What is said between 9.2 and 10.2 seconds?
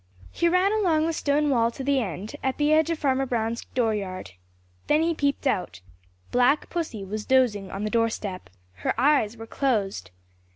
were closed.